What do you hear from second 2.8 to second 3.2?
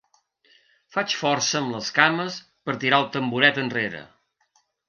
tirar el